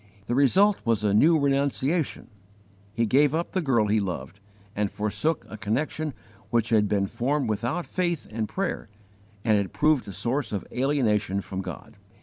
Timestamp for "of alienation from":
10.51-11.61